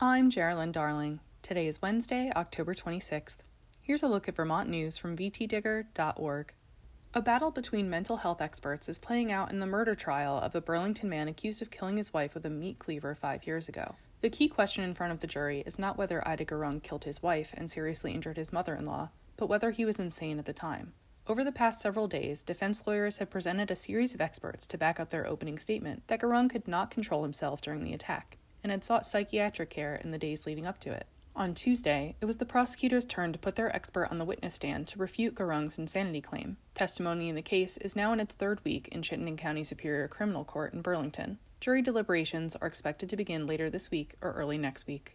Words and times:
I'm 0.00 0.30
Geraldine 0.30 0.70
Darling. 0.70 1.18
Today 1.42 1.66
is 1.66 1.82
Wednesday, 1.82 2.30
October 2.36 2.72
26th. 2.72 3.38
Here's 3.80 4.04
a 4.04 4.06
look 4.06 4.28
at 4.28 4.36
Vermont 4.36 4.68
news 4.68 4.96
from 4.96 5.16
vtdigger.org. 5.16 6.52
A 7.14 7.20
battle 7.20 7.50
between 7.50 7.90
mental 7.90 8.18
health 8.18 8.40
experts 8.40 8.88
is 8.88 9.00
playing 9.00 9.32
out 9.32 9.50
in 9.50 9.58
the 9.58 9.66
murder 9.66 9.96
trial 9.96 10.38
of 10.38 10.54
a 10.54 10.60
Burlington 10.60 11.08
man 11.08 11.26
accused 11.26 11.62
of 11.62 11.72
killing 11.72 11.96
his 11.96 12.14
wife 12.14 12.34
with 12.34 12.46
a 12.46 12.50
meat 12.50 12.78
cleaver 12.78 13.16
five 13.16 13.44
years 13.44 13.68
ago. 13.68 13.96
The 14.20 14.30
key 14.30 14.46
question 14.46 14.84
in 14.84 14.94
front 14.94 15.12
of 15.12 15.18
the 15.18 15.26
jury 15.26 15.64
is 15.66 15.80
not 15.80 15.98
whether 15.98 16.22
Aita 16.24 16.46
Gurung 16.46 16.80
killed 16.80 17.02
his 17.02 17.20
wife 17.20 17.52
and 17.56 17.68
seriously 17.68 18.12
injured 18.12 18.36
his 18.36 18.52
mother 18.52 18.76
in 18.76 18.86
law, 18.86 19.08
but 19.36 19.48
whether 19.48 19.72
he 19.72 19.84
was 19.84 19.98
insane 19.98 20.38
at 20.38 20.46
the 20.46 20.52
time. 20.52 20.92
Over 21.26 21.42
the 21.42 21.50
past 21.50 21.80
several 21.80 22.06
days, 22.06 22.44
defense 22.44 22.86
lawyers 22.86 23.18
have 23.18 23.30
presented 23.30 23.72
a 23.72 23.74
series 23.74 24.14
of 24.14 24.20
experts 24.20 24.68
to 24.68 24.78
back 24.78 25.00
up 25.00 25.10
their 25.10 25.26
opening 25.26 25.58
statement 25.58 26.04
that 26.06 26.20
Gurung 26.20 26.48
could 26.48 26.68
not 26.68 26.92
control 26.92 27.24
himself 27.24 27.60
during 27.60 27.82
the 27.82 27.94
attack 27.94 28.37
and 28.62 28.72
had 28.72 28.84
sought 28.84 29.06
psychiatric 29.06 29.70
care 29.70 29.96
in 29.96 30.10
the 30.10 30.18
days 30.18 30.46
leading 30.46 30.66
up 30.66 30.78
to 30.80 30.92
it. 30.92 31.06
On 31.36 31.54
Tuesday, 31.54 32.16
it 32.20 32.24
was 32.24 32.38
the 32.38 32.44
prosecutor's 32.44 33.04
turn 33.04 33.32
to 33.32 33.38
put 33.38 33.54
their 33.54 33.74
expert 33.74 34.08
on 34.10 34.18
the 34.18 34.24
witness 34.24 34.54
stand 34.54 34.88
to 34.88 34.98
refute 34.98 35.36
Gurung's 35.36 35.78
insanity 35.78 36.20
claim. 36.20 36.56
Testimony 36.74 37.28
in 37.28 37.36
the 37.36 37.42
case 37.42 37.76
is 37.76 37.94
now 37.94 38.12
in 38.12 38.18
its 38.18 38.34
third 38.34 38.64
week 38.64 38.88
in 38.88 39.02
Chittenden 39.02 39.36
County 39.36 39.62
Superior 39.62 40.08
Criminal 40.08 40.44
Court 40.44 40.74
in 40.74 40.82
Burlington. 40.82 41.38
Jury 41.60 41.80
deliberations 41.80 42.56
are 42.56 42.66
expected 42.66 43.08
to 43.08 43.16
begin 43.16 43.46
later 43.46 43.70
this 43.70 43.90
week 43.90 44.14
or 44.20 44.32
early 44.32 44.58
next 44.58 44.88
week. 44.88 45.14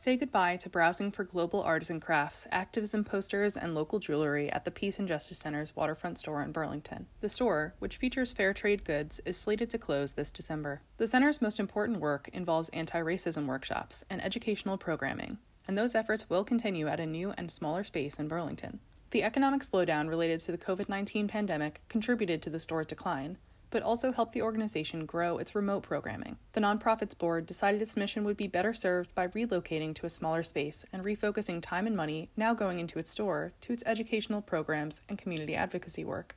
Say 0.00 0.16
goodbye 0.16 0.54
to 0.58 0.68
browsing 0.68 1.10
for 1.10 1.24
global 1.24 1.60
artisan 1.60 1.98
crafts, 1.98 2.46
activism 2.52 3.02
posters, 3.02 3.56
and 3.56 3.74
local 3.74 3.98
jewelry 3.98 4.48
at 4.48 4.64
the 4.64 4.70
Peace 4.70 5.00
and 5.00 5.08
Justice 5.08 5.40
Center's 5.40 5.74
waterfront 5.74 6.18
store 6.18 6.40
in 6.40 6.52
Burlington. 6.52 7.08
The 7.20 7.28
store, 7.28 7.74
which 7.80 7.96
features 7.96 8.32
fair 8.32 8.54
trade 8.54 8.84
goods, 8.84 9.20
is 9.24 9.36
slated 9.36 9.70
to 9.70 9.78
close 9.78 10.12
this 10.12 10.30
December. 10.30 10.82
The 10.98 11.08
center's 11.08 11.42
most 11.42 11.58
important 11.58 11.98
work 11.98 12.28
involves 12.32 12.68
anti 12.68 13.00
racism 13.00 13.46
workshops 13.46 14.04
and 14.08 14.24
educational 14.24 14.78
programming, 14.78 15.38
and 15.66 15.76
those 15.76 15.96
efforts 15.96 16.30
will 16.30 16.44
continue 16.44 16.86
at 16.86 17.00
a 17.00 17.04
new 17.04 17.32
and 17.36 17.50
smaller 17.50 17.82
space 17.82 18.20
in 18.20 18.28
Burlington. 18.28 18.78
The 19.10 19.24
economic 19.24 19.62
slowdown 19.62 20.08
related 20.08 20.38
to 20.40 20.52
the 20.52 20.58
COVID 20.58 20.88
19 20.88 21.26
pandemic 21.26 21.80
contributed 21.88 22.40
to 22.42 22.50
the 22.50 22.60
store's 22.60 22.86
decline, 22.86 23.36
but 23.70 23.82
also 23.82 24.12
help 24.12 24.32
the 24.32 24.42
organization 24.42 25.06
grow 25.06 25.38
its 25.38 25.54
remote 25.54 25.82
programming. 25.82 26.36
The 26.52 26.60
nonprofit's 26.60 27.14
board 27.14 27.46
decided 27.46 27.82
its 27.82 27.96
mission 27.96 28.24
would 28.24 28.36
be 28.36 28.46
better 28.46 28.72
served 28.72 29.14
by 29.14 29.28
relocating 29.28 29.94
to 29.96 30.06
a 30.06 30.10
smaller 30.10 30.42
space 30.42 30.84
and 30.92 31.04
refocusing 31.04 31.60
time 31.60 31.86
and 31.86 31.96
money 31.96 32.30
now 32.36 32.54
going 32.54 32.78
into 32.78 32.98
its 32.98 33.10
store 33.10 33.52
to 33.62 33.72
its 33.72 33.82
educational 33.86 34.42
programs 34.42 35.00
and 35.08 35.18
community 35.18 35.54
advocacy 35.54 36.04
work. 36.04 36.36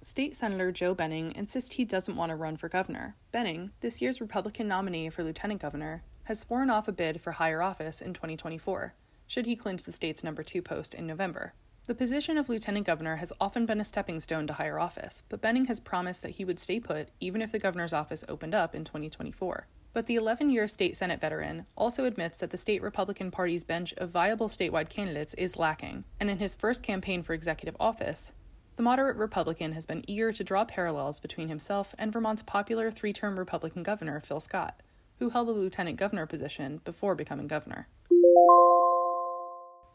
State 0.00 0.36
Senator 0.36 0.70
Joe 0.70 0.94
Benning 0.94 1.32
insists 1.34 1.72
he 1.72 1.84
doesn't 1.84 2.16
want 2.16 2.30
to 2.30 2.36
run 2.36 2.56
for 2.56 2.68
governor. 2.68 3.16
Benning, 3.32 3.72
this 3.80 4.00
year's 4.00 4.20
Republican 4.20 4.68
nominee 4.68 5.10
for 5.10 5.24
lieutenant 5.24 5.60
governor, 5.60 6.02
has 6.24 6.38
sworn 6.38 6.70
off 6.70 6.86
a 6.86 6.92
bid 6.92 7.20
for 7.20 7.32
higher 7.32 7.60
office 7.60 8.00
in 8.00 8.14
2024, 8.14 8.94
should 9.26 9.46
he 9.46 9.56
clinch 9.56 9.84
the 9.84 9.92
state's 9.92 10.22
number 10.22 10.42
two 10.42 10.62
post 10.62 10.94
in 10.94 11.06
November. 11.06 11.52
The 11.88 11.94
position 11.94 12.36
of 12.36 12.50
lieutenant 12.50 12.84
governor 12.84 13.16
has 13.16 13.32
often 13.40 13.64
been 13.64 13.80
a 13.80 13.84
stepping 13.84 14.20
stone 14.20 14.46
to 14.48 14.52
higher 14.52 14.78
office, 14.78 15.22
but 15.30 15.40
Benning 15.40 15.64
has 15.68 15.80
promised 15.80 16.20
that 16.20 16.32
he 16.32 16.44
would 16.44 16.58
stay 16.58 16.78
put 16.80 17.08
even 17.18 17.40
if 17.40 17.50
the 17.50 17.58
governor's 17.58 17.94
office 17.94 18.26
opened 18.28 18.54
up 18.54 18.74
in 18.74 18.84
2024. 18.84 19.66
But 19.94 20.04
the 20.04 20.16
11 20.16 20.50
year 20.50 20.68
state 20.68 20.98
Senate 20.98 21.18
veteran 21.18 21.64
also 21.78 22.04
admits 22.04 22.36
that 22.38 22.50
the 22.50 22.58
state 22.58 22.82
Republican 22.82 23.30
Party's 23.30 23.64
bench 23.64 23.94
of 23.96 24.10
viable 24.10 24.48
statewide 24.48 24.90
candidates 24.90 25.32
is 25.38 25.56
lacking, 25.56 26.04
and 26.20 26.28
in 26.28 26.40
his 26.40 26.54
first 26.54 26.82
campaign 26.82 27.22
for 27.22 27.32
executive 27.32 27.76
office, 27.80 28.34
the 28.76 28.82
moderate 28.82 29.16
Republican 29.16 29.72
has 29.72 29.86
been 29.86 30.04
eager 30.06 30.30
to 30.30 30.44
draw 30.44 30.66
parallels 30.66 31.20
between 31.20 31.48
himself 31.48 31.94
and 31.96 32.12
Vermont's 32.12 32.42
popular 32.42 32.90
three 32.90 33.14
term 33.14 33.38
Republican 33.38 33.82
governor, 33.82 34.20
Phil 34.20 34.40
Scott, 34.40 34.82
who 35.20 35.30
held 35.30 35.48
the 35.48 35.52
lieutenant 35.52 35.96
governor 35.96 36.26
position 36.26 36.82
before 36.84 37.14
becoming 37.14 37.46
governor. 37.46 37.88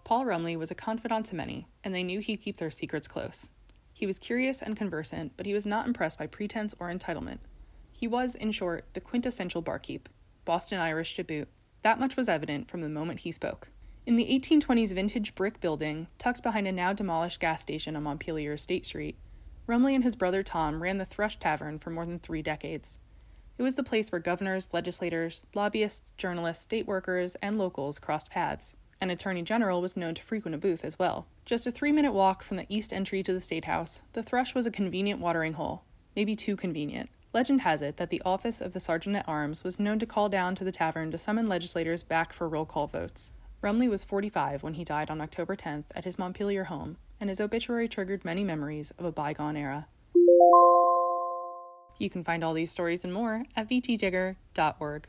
Paul 0.03 0.25
Rumley 0.25 0.57
was 0.57 0.69
a 0.69 0.75
confidant 0.75 1.25
to 1.27 1.35
many, 1.35 1.67
and 1.83 1.95
they 1.95 2.03
knew 2.03 2.19
he'd 2.19 2.41
keep 2.41 2.57
their 2.57 2.71
secrets 2.71 3.07
close. 3.07 3.49
He 3.93 4.05
was 4.05 4.19
curious 4.19 4.61
and 4.61 4.75
conversant, 4.75 5.33
but 5.37 5.45
he 5.45 5.53
was 5.53 5.65
not 5.65 5.87
impressed 5.87 6.19
by 6.19 6.27
pretense 6.27 6.75
or 6.79 6.89
entitlement. 6.89 7.39
He 7.91 8.07
was, 8.07 8.35
in 8.35 8.51
short, 8.51 8.85
the 8.93 8.99
quintessential 8.99 9.61
barkeep, 9.61 10.09
Boston 10.43 10.79
Irish 10.79 11.15
to 11.15 11.23
boot. 11.23 11.47
That 11.83 11.99
much 11.99 12.17
was 12.17 12.27
evident 12.27 12.69
from 12.69 12.81
the 12.81 12.89
moment 12.89 13.19
he 13.19 13.31
spoke. 13.31 13.69
In 14.05 14.17
the 14.17 14.25
1820s 14.25 14.93
vintage 14.93 15.35
brick 15.35 15.61
building, 15.61 16.07
tucked 16.17 16.43
behind 16.43 16.67
a 16.67 16.73
now 16.73 16.91
demolished 16.91 17.39
gas 17.39 17.61
station 17.61 17.95
on 17.95 18.03
Montpelier 18.03 18.57
State 18.57 18.85
Street, 18.85 19.17
Rumley 19.67 19.95
and 19.95 20.03
his 20.03 20.17
brother 20.17 20.43
Tom 20.43 20.83
ran 20.83 20.97
the 20.97 21.05
Thrush 21.05 21.39
Tavern 21.39 21.79
for 21.79 21.89
more 21.89 22.05
than 22.05 22.19
three 22.19 22.41
decades. 22.41 22.99
It 23.57 23.63
was 23.63 23.75
the 23.75 23.83
place 23.83 24.11
where 24.11 24.19
governors, 24.19 24.67
legislators, 24.73 25.45
lobbyists, 25.55 26.11
journalists, 26.17 26.63
state 26.63 26.85
workers, 26.85 27.35
and 27.35 27.57
locals 27.57 27.99
crossed 27.99 28.31
paths. 28.31 28.75
An 29.03 29.09
attorney 29.09 29.41
general 29.41 29.81
was 29.81 29.97
known 29.97 30.15
to 30.15 30.23
frequent 30.23 30.55
a 30.55 30.57
booth 30.57 30.85
as 30.85 30.97
well. 30.97 31.27
Just 31.43 31.67
a 31.67 31.71
three 31.71 31.91
minute 31.91 32.13
walk 32.13 32.41
from 32.41 32.55
the 32.55 32.65
east 32.69 32.93
entry 32.93 33.21
to 33.21 33.33
the 33.33 33.41
State 33.41 33.65
House, 33.65 34.01
the 34.13 34.23
Thrush 34.23 34.55
was 34.55 34.65
a 34.65 34.71
convenient 34.71 35.19
watering 35.19 35.55
hole, 35.55 35.83
maybe 36.15 36.37
too 36.37 36.55
convenient. 36.55 37.09
Legend 37.33 37.63
has 37.63 37.81
it 37.81 37.97
that 37.97 38.11
the 38.11 38.21
office 38.25 38.61
of 38.61 38.71
the 38.71 38.79
Sergeant 38.79 39.17
at 39.17 39.27
Arms 39.27 39.61
was 39.65 39.77
known 39.77 39.99
to 39.99 40.05
call 40.05 40.29
down 40.29 40.55
to 40.55 40.63
the 40.63 40.71
tavern 40.71 41.11
to 41.11 41.17
summon 41.17 41.47
legislators 41.47 42.01
back 42.01 42.31
for 42.31 42.47
roll 42.47 42.65
call 42.65 42.87
votes. 42.87 43.33
Rumley 43.61 43.89
was 43.89 44.05
45 44.05 44.63
when 44.63 44.75
he 44.75 44.85
died 44.85 45.09
on 45.09 45.19
October 45.19 45.57
10th 45.57 45.83
at 45.93 46.05
his 46.05 46.17
Montpelier 46.17 46.63
home, 46.63 46.95
and 47.19 47.29
his 47.29 47.41
obituary 47.41 47.89
triggered 47.89 48.23
many 48.23 48.45
memories 48.45 48.93
of 48.97 49.03
a 49.03 49.11
bygone 49.11 49.57
era. 49.57 49.87
You 51.99 52.09
can 52.09 52.23
find 52.23 52.41
all 52.41 52.53
these 52.53 52.71
stories 52.71 53.03
and 53.03 53.13
more 53.13 53.43
at 53.57 53.67
vtdigger.org. 53.67 55.07